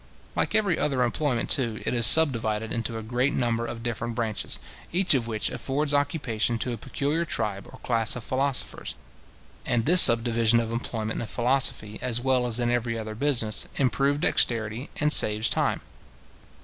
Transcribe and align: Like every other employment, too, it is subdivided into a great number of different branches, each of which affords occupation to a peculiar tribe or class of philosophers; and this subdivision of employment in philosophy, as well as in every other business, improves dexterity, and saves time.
Like 0.35 0.55
every 0.55 0.79
other 0.79 1.03
employment, 1.03 1.51
too, 1.51 1.83
it 1.85 1.93
is 1.93 2.07
subdivided 2.07 2.71
into 2.71 2.97
a 2.97 3.03
great 3.03 3.33
number 3.33 3.67
of 3.67 3.83
different 3.83 4.15
branches, 4.15 4.57
each 4.91 5.13
of 5.13 5.27
which 5.27 5.51
affords 5.51 5.93
occupation 5.93 6.57
to 6.57 6.71
a 6.71 6.75
peculiar 6.77 7.23
tribe 7.23 7.67
or 7.71 7.77
class 7.81 8.15
of 8.15 8.23
philosophers; 8.23 8.95
and 9.63 9.85
this 9.85 10.01
subdivision 10.01 10.59
of 10.59 10.73
employment 10.73 11.21
in 11.21 11.27
philosophy, 11.27 11.99
as 12.01 12.19
well 12.19 12.47
as 12.47 12.59
in 12.59 12.71
every 12.71 12.97
other 12.97 13.13
business, 13.13 13.67
improves 13.75 14.17
dexterity, 14.17 14.89
and 14.99 15.13
saves 15.13 15.51
time. 15.51 15.81